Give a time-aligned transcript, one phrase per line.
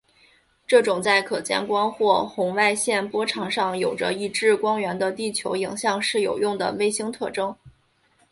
[0.65, 7.55] 这种在可见光或红外线波长上有着一致光源的地球影像是有用的卫星特征。